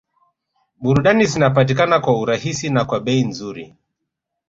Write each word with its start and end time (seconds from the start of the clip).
Burudani 0.81 1.25
zinapatikana 1.25 1.99
kwa 1.99 2.19
urahisi 2.21 2.67
na 2.69 2.81
kwa 2.87 2.99
bei 3.05 3.23
nzuri 3.29 3.65